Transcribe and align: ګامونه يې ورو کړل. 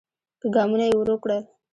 ګامونه 0.53 0.85
يې 0.89 0.95
ورو 0.97 1.15
کړل. 1.23 1.43